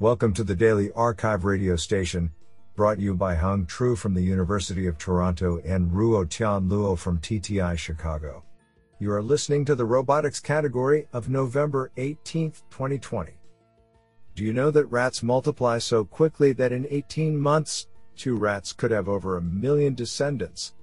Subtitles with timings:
[0.00, 2.32] Welcome to the Daily Archive radio station,
[2.74, 7.20] brought you by Hung Tru from the University of Toronto and Ruo Tian Luo from
[7.20, 8.42] TTI Chicago.
[8.98, 13.34] You are listening to the robotics category of November 18, 2020.
[14.34, 17.86] Do you know that rats multiply so quickly that in 18 months,
[18.16, 20.74] two rats could have over a million descendants?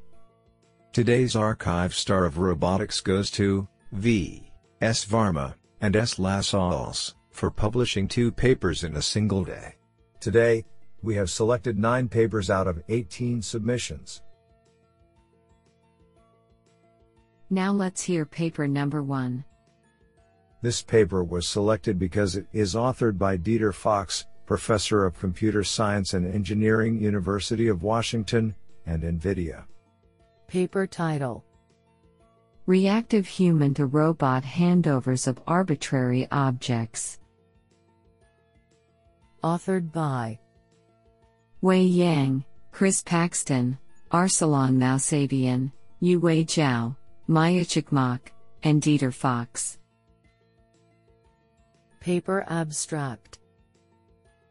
[0.93, 4.53] Today's archive star of robotics goes to V.
[4.79, 5.03] S.
[5.03, 6.17] Varma and S.
[6.17, 9.75] Lascelles for publishing two papers in a single day.
[10.19, 10.65] Today,
[11.01, 14.21] we have selected 9 papers out of 18 submissions.
[17.49, 19.43] Now let's hear paper number 1.
[20.61, 26.13] This paper was selected because it is authored by Dieter Fox, Professor of Computer Science
[26.13, 28.53] and Engineering, University of Washington,
[28.85, 29.63] and NVIDIA.
[30.47, 31.43] Paper title
[32.67, 37.17] Reactive Human to Robot Handovers of Arbitrary Objects.
[39.43, 40.37] Authored by
[41.61, 43.77] Wei Yang, Chris Paxton,
[44.11, 46.95] Arsalan Mousavian, Yu-Wei Chao,
[47.27, 48.19] Maya Cakmak,
[48.61, 49.79] and Dieter Fox.
[51.99, 53.39] Paper Abstract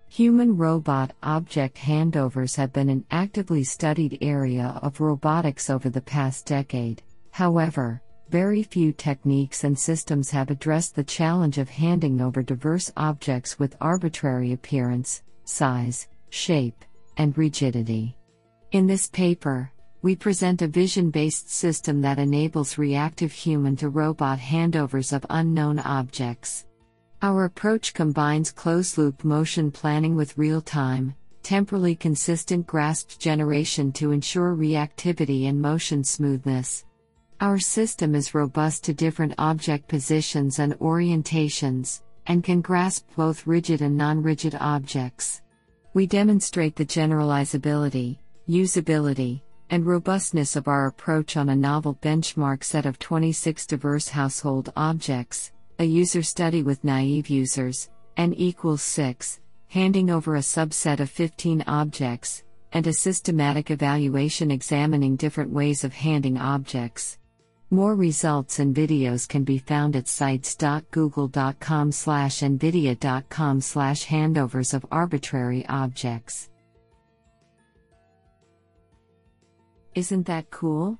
[0.09, 6.47] Human robot object handovers have been an actively studied area of robotics over the past
[6.47, 7.01] decade.
[7.31, 13.59] However, very few techniques and systems have addressed the challenge of handing over diverse objects
[13.59, 16.85] with arbitrary appearance, size, shape,
[17.17, 18.17] and rigidity.
[18.71, 19.73] In this paper,
[20.03, 25.81] we present a vision based system that enables reactive human to robot handovers of unknown
[25.81, 26.67] objects.
[27.23, 34.13] Our approach combines closed loop motion planning with real time, temporally consistent grasped generation to
[34.13, 36.85] ensure reactivity and motion smoothness.
[37.41, 43.81] Our system is robust to different object positions and orientations, and can grasp both rigid
[43.81, 45.41] and non rigid objects.
[45.95, 52.85] We demonstrate the generalizability, usability, and robustness of our approach on a novel benchmark set
[52.85, 60.11] of 26 diverse household objects, a user study with naive users, n equals 6, handing
[60.11, 66.37] over a subset of 15 objects, and a systematic evaluation examining different ways of handing
[66.37, 67.17] objects.
[67.73, 75.65] More results and videos can be found at sites.google.com slash nvidia.com slash handovers of arbitrary
[75.69, 76.51] objects.
[79.95, 80.99] Isn't that cool?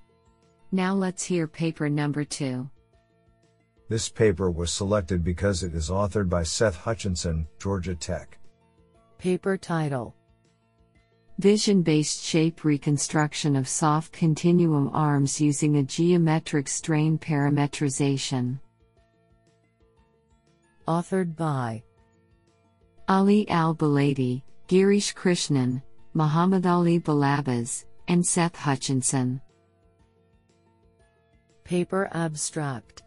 [0.71, 2.71] Now let's hear paper number two.
[3.89, 8.39] This paper was selected because it is authored by Seth Hutchinson, Georgia Tech.
[9.19, 10.15] Paper title
[11.41, 18.61] Vision based shape reconstruction of soft continuum arms using a geometric strain parametrization.
[20.87, 21.83] Authored by
[23.09, 29.41] Ali Al Baladi, Girish Krishnan, Mohamed-Ali Belabbas, and Seth Hutchinson.
[31.65, 33.03] Paper Abstract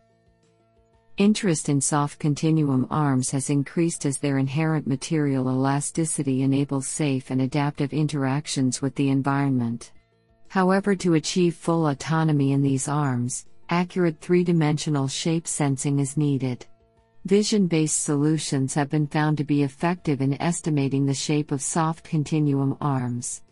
[1.17, 7.39] Interest in soft continuum arms has increased as their inherent material elasticity enables safe and
[7.39, 9.91] adaptive interactions with the environment.
[10.47, 16.65] However, to achieve full autonomy in these arms, accurate three dimensional shape sensing is needed.
[17.25, 22.03] Vision based solutions have been found to be effective in estimating the shape of soft
[22.03, 23.43] continuum arms.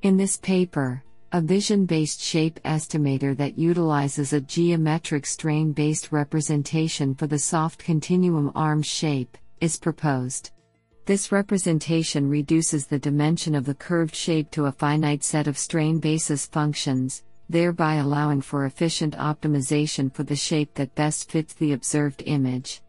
[0.00, 1.02] In this paper,
[1.32, 7.78] a vision based shape estimator that utilizes a geometric strain based representation for the soft
[7.78, 10.50] continuum arm shape, is proposed.
[11.06, 16.00] This representation reduces the dimension of the curved shape to a finite set of strain
[16.00, 22.24] basis functions, thereby allowing for efficient optimization for the shape that best fits the observed
[22.26, 22.82] image.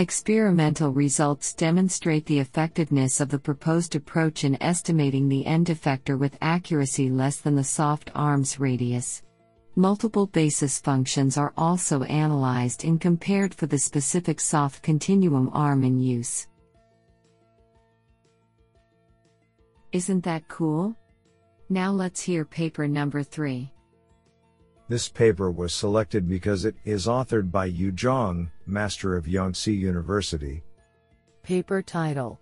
[0.00, 6.38] Experimental results demonstrate the effectiveness of the proposed approach in estimating the end effector with
[6.40, 9.22] accuracy less than the soft arm's radius.
[9.76, 16.00] Multiple basis functions are also analyzed and compared for the specific soft continuum arm in
[16.00, 16.46] use.
[19.92, 20.96] Isn't that cool?
[21.68, 23.70] Now let's hear paper number 3.
[24.90, 30.64] This paper was selected because it is authored by Yu Zhang, Master of Yonsei University.
[31.44, 32.40] Paper title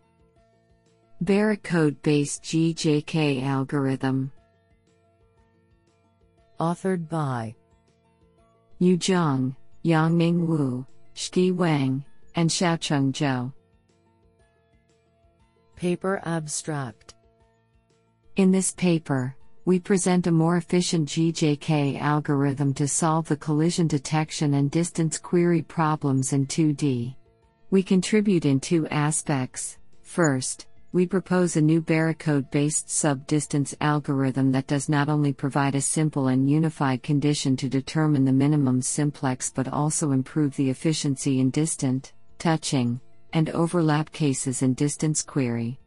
[1.23, 4.33] Barricode based GJK algorithm.
[6.59, 7.55] Authored by
[8.79, 9.55] Yu Zhang,
[9.85, 12.03] Yangming Wu, Shqi Wang,
[12.35, 13.53] and Xiaocheng Zhou.
[15.77, 17.15] Paper abstract
[18.37, 19.37] In this paper,
[19.69, 25.61] we present a more efficient GJK algorithm to solve the collision detection and distance query
[25.61, 27.15] problems in 2D.
[27.69, 29.77] We contribute in two aspects.
[30.01, 35.75] First, we propose a new barcode based sub distance algorithm that does not only provide
[35.75, 41.41] a simple and unified condition to determine the minimum simplex but also improve the efficiency
[41.41, 43.03] in distant, touching,
[43.35, 45.79] and overlap cases in distance query.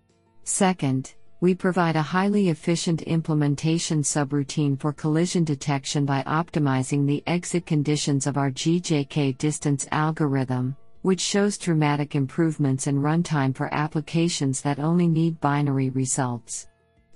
[0.44, 7.66] Second, we provide a highly efficient implementation subroutine for collision detection by optimizing the exit
[7.66, 14.78] conditions of our GJK distance algorithm, which shows dramatic improvements in runtime for applications that
[14.78, 16.68] only need binary results.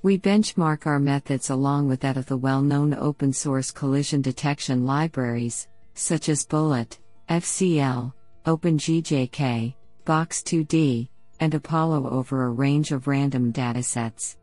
[0.01, 4.87] We benchmark our methods along with that of the well known open source collision detection
[4.87, 6.97] libraries, such as Bullet,
[7.29, 8.11] FCL,
[8.47, 14.37] OpenGJK, Box2D, and Apollo over a range of random datasets.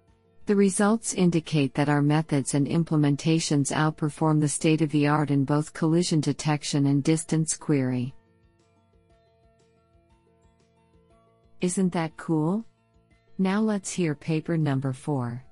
[0.46, 5.44] The results indicate that our methods and implementations outperform the state of the art in
[5.44, 8.14] both collision detection and distance query.
[11.60, 12.64] Isn't that cool?
[13.38, 15.44] Now let's hear paper number 4.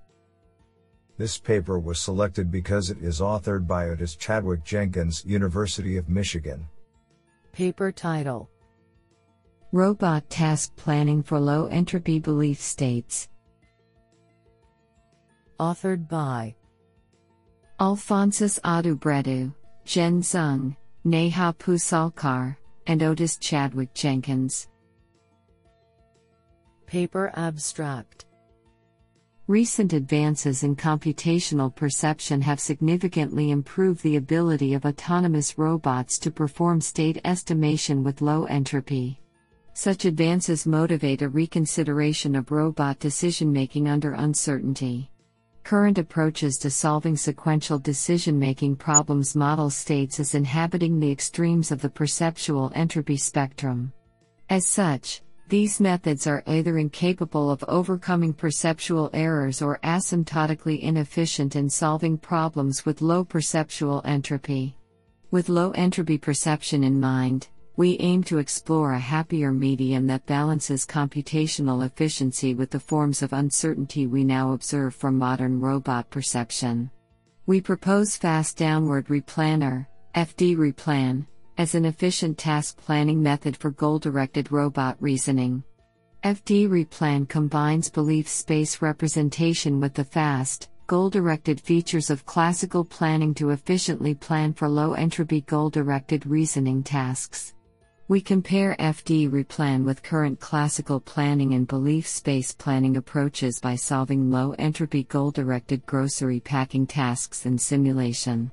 [1.19, 6.67] This paper was selected because it is authored by Odest Chadwicke Jenkins, University of Michigan.
[7.53, 8.49] Paper title
[9.73, 13.29] Robot Task Planning for Low Entropy Belief States.
[15.61, 16.57] Authored by
[17.79, 19.55] Alphonsus Adubredu,
[19.87, 22.57] Zhen Zeng, Neha Pusalkar,
[22.89, 24.67] and Odest Chadwicke Jenkins.
[26.87, 28.25] Paper Abstract
[29.47, 36.81] Recent advances in computational perception have significantly improved the ability of autonomous robots to perform
[36.81, 39.20] state estimation with low entropy.
[39.83, 45.11] Such advances motivate a reconsideration of robot decision making under uncertainty.
[45.65, 51.81] Current approaches to solving sequential decision making problems model states as inhabiting the extremes of
[51.81, 53.91] the perceptual entropy spectrum.
[54.51, 61.71] As such, these methods are either incapable of overcoming perceptual errors or asymptotically inefficient in
[61.71, 64.77] solving problems with low perceptual entropy.
[65.31, 67.49] With low entropy perception in mind,
[67.81, 73.33] we aim to explore a happier medium that balances computational efficiency with the forms of
[73.33, 76.91] uncertainty we now observe from modern robot perception.
[77.47, 83.99] We propose Fast Downward Replanner, FD Replan, as an efficient task planning method for goal
[83.99, 85.65] directed robot reasoning.
[86.23, 93.33] FD Replan combines belief space representation with the fast, goal directed features of classical planning
[93.33, 97.55] to efficiently plan for low entropy goal directed reasoning tasks.
[98.11, 104.33] We compare FD replan with current classical planning and belief space planning approaches by solving
[104.33, 108.51] low entropy goal directed grocery packing tasks in simulation.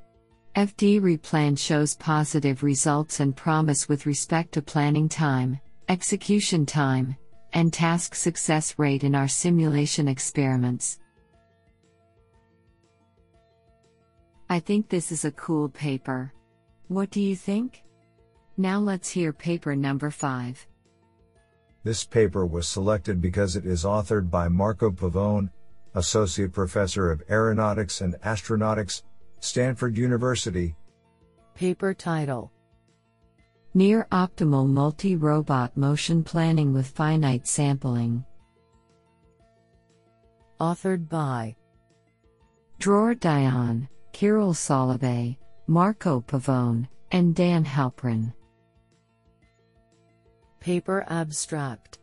[0.56, 5.59] FD replan shows positive results and promise with respect to planning time,
[5.89, 7.18] execution time,
[7.54, 11.00] and task success rate in our simulation experiments.
[14.51, 16.31] I think this is a cool paper.
[16.89, 17.81] What do you think?
[18.59, 20.65] Now let's hear paper number 5.
[21.83, 25.51] This paper was selected because it is authored by Marco Pavone,
[25.94, 29.04] Associate Professor of Aeronautics and Astronautics,
[29.39, 30.75] Stanford University.
[31.54, 32.51] Paper title
[33.75, 38.26] Near Optimal Multi Robot Motion Planning with Finite Sampling.
[40.59, 41.56] Authored by
[42.80, 45.37] Dror Dayan, Kiril Solovey,
[45.68, 48.33] Marco Pavone, and Dan Halperin.
[50.68, 52.00] Paper Abstract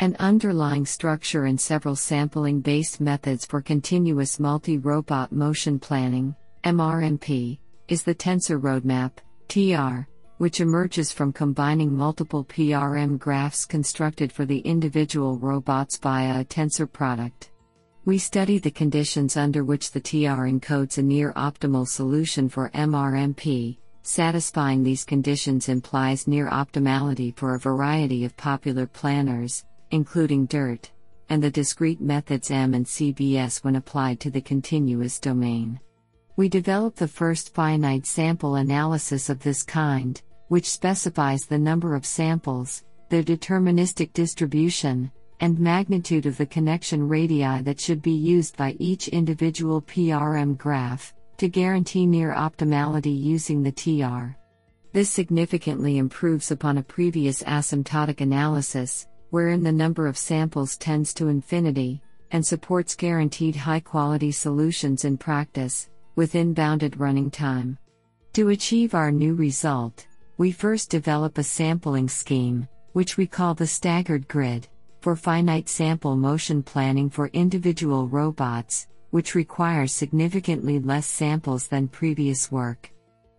[0.00, 6.34] An underlying structure in several sampling based methods for continuous multi robot motion planning,
[6.64, 9.12] MRMP, is the Tensor Roadmap,
[9.46, 16.44] TR, which emerges from combining multiple PRM graphs constructed for the individual robots via a
[16.44, 17.52] tensor product.
[18.06, 23.78] We study the conditions under which the TR encodes a near optimal solution for MRMP,
[24.06, 30.92] Satisfying these conditions implies near optimality for a variety of popular planners, including DIRT,
[31.28, 35.80] and the discrete methods M and CBS when applied to the continuous domain.
[36.36, 42.06] We developed the first finite sample analysis of this kind, which specifies the number of
[42.06, 45.10] samples, their deterministic distribution,
[45.40, 51.12] and magnitude of the connection radii that should be used by each individual PRM graph,
[51.38, 54.36] to guarantee near optimality using the TR.
[54.92, 61.28] This significantly improves upon a previous asymptotic analysis, wherein the number of samples tends to
[61.28, 67.78] infinity, and supports guaranteed high quality solutions in practice, within bounded running time.
[68.32, 70.06] To achieve our new result,
[70.38, 74.68] we first develop a sampling scheme, which we call the staggered grid,
[75.00, 82.50] for finite sample motion planning for individual robots, which requires significantly less samples than previous
[82.50, 82.90] work.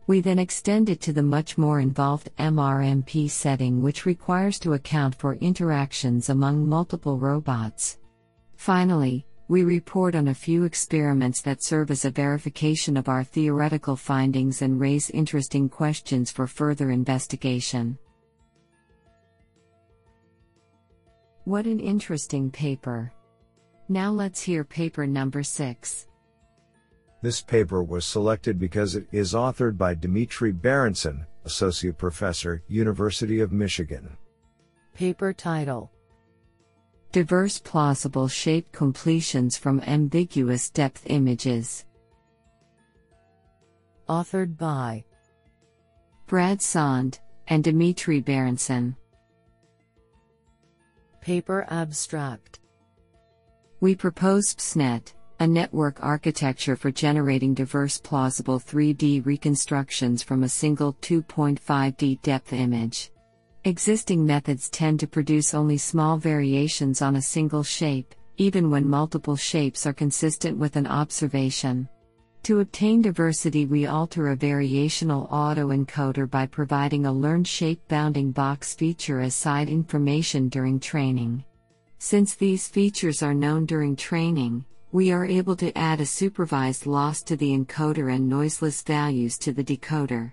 [0.08, 5.16] We then extend it to the much more involved MRMP setting, which requires to account
[5.16, 7.98] for interactions among multiple robots.
[8.56, 13.96] Finally, we report on a few experiments that serve as a verification of our theoretical
[13.96, 17.98] findings and raise interesting questions for further investigation.
[21.46, 23.14] What an interesting paper!
[23.89, 26.08] Now let's hear paper number 6.
[27.22, 33.53] This paper was selected because it is authored by Dmitry Berenson, Associate Professor, University of
[33.53, 34.17] Michigan.
[34.94, 35.91] Paper title
[37.13, 41.86] Diverse plausible shape completions from ambiguous depth images.
[44.10, 45.06] Authored by
[46.27, 48.98] Brad Saund and Dmitry Berenson.
[51.22, 52.60] Paper Abstract
[53.80, 60.94] We propose PSNet, a network architecture for generating diverse plausible 3D reconstructions from a single
[60.94, 63.12] 2.5D depth image.
[63.66, 69.36] Existing methods tend to produce only small variations on a single shape, even when multiple
[69.36, 71.88] shapes are consistent with an observation.
[72.44, 78.74] To obtain diversity, we alter a variational autoencoder by providing a learned shape bounding box
[78.74, 81.44] feature as side information during training.
[82.00, 87.24] Since these features are known during training, we are able to add a supervised loss
[87.24, 90.32] to the encoder and noiseless values to the decoder.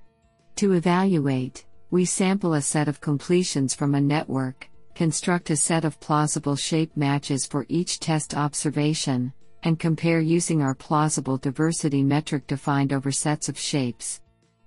[0.57, 5.99] To evaluate, we sample a set of completions from a network, construct a set of
[6.01, 12.93] plausible shape matches for each test observation, and compare using our plausible diversity metric defined
[12.93, 14.21] over sets of shapes.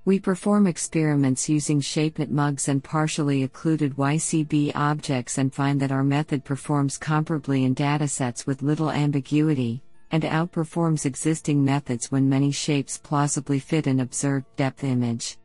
[0.07, 6.05] We perform experiments using ShapeNet mugs and partially occluded YCB objects and find that our
[6.05, 12.97] method performs comparably in datasets with little ambiguity, and outperforms existing methods when many shapes
[12.97, 15.37] plausibly fit an observed depth image.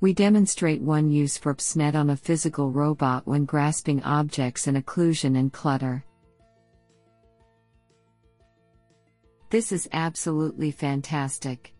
[0.00, 5.38] We demonstrate one use for PSNet on a physical robot when grasping objects in occlusion
[5.38, 6.06] and clutter.
[9.50, 11.75] This is absolutely fantastic.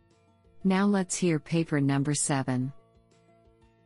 [0.67, 2.73] Now let's hear paper number 7.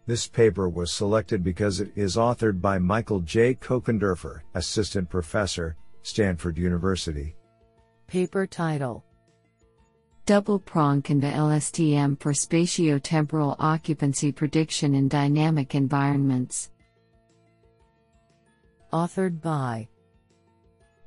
[0.07, 3.55] This paper was selected because it is authored by Mykel J.
[3.55, 7.37] Kochenderfer, Assistant Professor, Stanford University.
[8.07, 9.05] Paper title
[10.25, 16.71] Double prong ConvLSTM for spatiotemporal occupancy prediction in dynamic environments.
[18.91, 19.87] Authored by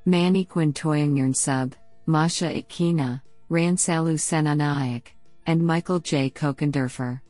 [0.06, 1.72] Maneekwan Toyungyernsub,
[2.06, 5.13] Masha Itkina, Ransalu Senanayake,
[5.46, 6.30] and Mykel J.
[6.30, 7.20] Kochenderfer.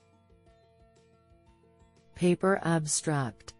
[2.14, 3.54] Paper Abstract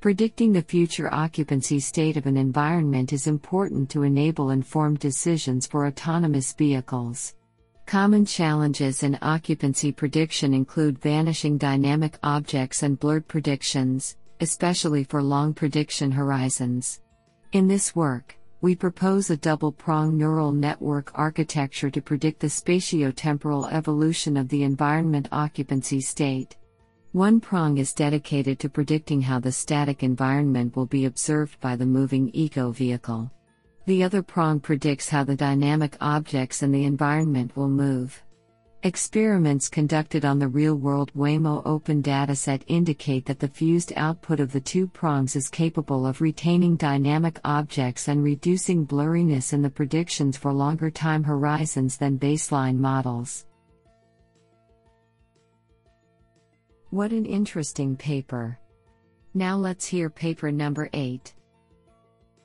[0.00, 5.86] Predicting the future occupancy state of an environment is important to enable informed decisions for
[5.86, 7.34] autonomous vehicles.
[7.86, 15.52] Common challenges in occupancy prediction include vanishing dynamic objects and blurred predictions, especially for long
[15.52, 17.00] prediction horizons.
[17.52, 23.72] In this work, we propose a double prong neural network architecture to predict the spatiotemporal
[23.72, 26.56] evolution of the environment occupancy state.
[27.12, 31.86] One prong is dedicated to predicting how the static environment will be observed by the
[31.86, 33.30] moving ego vehicle.
[33.86, 38.22] The other prong predicts how the dynamic objects in the environment will move.
[38.82, 44.52] Experiments conducted on the real world Waymo open dataset indicate that the fused output of
[44.52, 50.38] the two prongs is capable of retaining dynamic objects and reducing blurriness in the predictions
[50.38, 53.44] for longer time horizons than baseline models.
[56.88, 58.58] What an interesting paper.
[59.34, 61.34] Now let's hear paper number 8.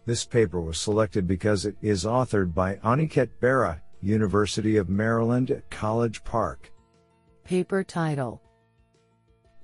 [0.06, 5.70] This paper was selected because it is authored by Aniket Bera, University of Maryland at
[5.72, 6.72] College Park.
[7.44, 8.42] Paper title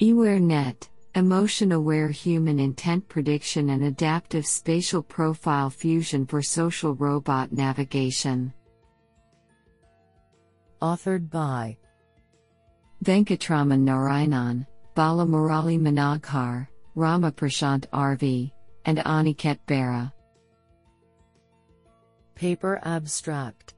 [0.02, 8.54] EwareNet Emotion Aware Human Intent Prediction and Adaptive Spatial Profile Fusion for Social Robot Navigation.
[10.82, 11.78] Authored by
[13.04, 18.52] Venkatraman Narayanan, Bala Murali Manoghar, Rama Prashant RV,
[18.86, 20.14] and Aniket Bera.
[22.36, 23.76] Paper Abstract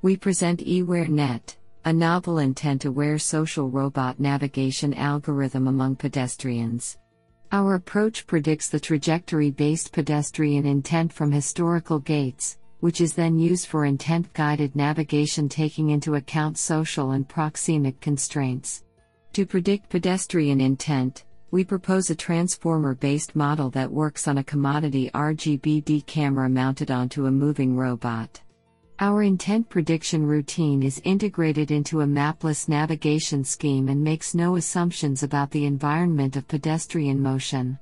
[0.00, 6.98] We present EwareNet, a novel intent aware social robot navigation algorithm among pedestrians.
[7.50, 13.66] Our approach predicts the trajectory based pedestrian intent from historical gaits, which is then used
[13.66, 18.84] for intent guided navigation taking into account social and proxemic constraints.
[19.32, 25.10] To predict pedestrian intent, we propose a transformer based model that works on a commodity
[25.12, 28.40] RGBD camera mounted onto a moving robot.
[29.00, 35.22] Our intent prediction routine is integrated into a mapless navigation scheme and makes no assumptions
[35.22, 37.78] about the environment of pedestrian motion.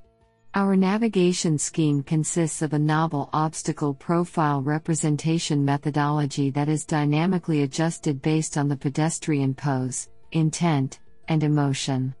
[0.53, 8.21] Our navigation scheme consists of a novel obstacle profile representation methodology that is dynamically adjusted
[8.21, 12.13] based on the pedestrian pose, intent, and emotion.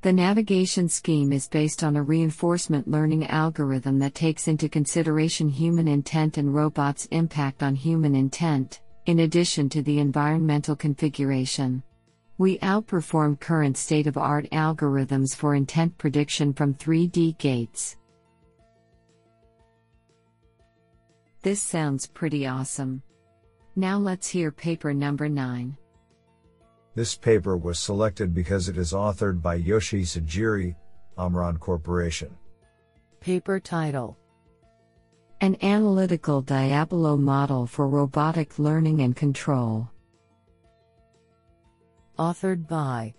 [0.00, 5.88] The navigation scheme is based on a reinforcement learning algorithm that takes into consideration human
[5.88, 11.82] intent and robots' impact on human intent, in addition to the environmental configuration.
[12.38, 17.96] We outperform current state of art algorithms for intent prediction from 3D gaits.
[21.42, 23.02] This sounds pretty awesome.
[23.74, 25.76] Now let's hear paper number 9.
[26.98, 30.74] This paper was selected because it is authored by Yoshi Sajiri,
[31.16, 32.36] Omron Corporation.
[33.20, 34.18] Paper title
[35.40, 39.88] An Analytical Diabolo Model for Robotic Learning and Control.
[42.18, 43.14] Authored by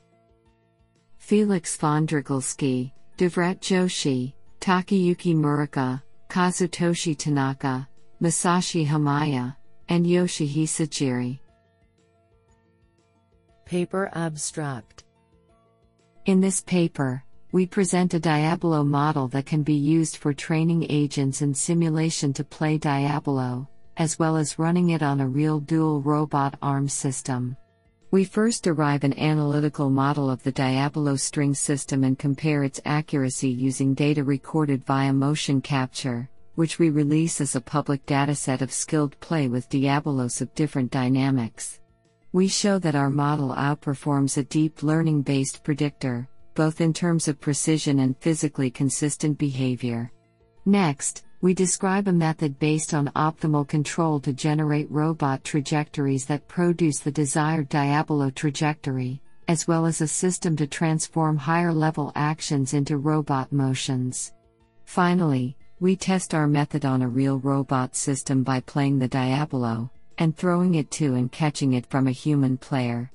[1.17, 7.87] Felix von Drigalski, Devrat Joshi, Takayuki Murooka, Kazutoshi Tanaka,
[8.21, 9.55] Masashi Hamaya,
[9.87, 11.39] and Yoshihisa Sajiri.
[13.69, 15.03] Paper Abstract
[16.25, 21.43] In this paper, we present a Diabolo model that can be used for training agents
[21.43, 26.57] in simulation to play Diabolo, as well as running it on a real dual robot
[26.63, 27.55] arm system.
[28.09, 33.49] We first derive an analytical model of the Diabolo string system and compare its accuracy
[33.49, 39.19] using data recorded via motion capture, which we release as a public dataset of skilled
[39.19, 41.78] play with Diabolos of different dynamics.
[42.31, 47.41] We show that our model outperforms a deep learning based predictor, both in terms of
[47.41, 50.11] precision and physically consistent behavior.
[50.63, 56.99] Next, we describe a method based on optimal control to generate robot trajectories that produce
[56.99, 62.97] the desired Diabolo trajectory, as well as a system to transform higher level actions into
[62.97, 64.33] robot motions.
[64.85, 70.35] Finally, we test our method on a real robot system by playing the Diabolo, and
[70.35, 73.09] throwing it to and catching it from a human player.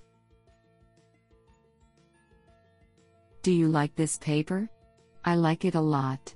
[3.42, 4.70] Do you like this paper?
[5.22, 6.34] I like it a lot.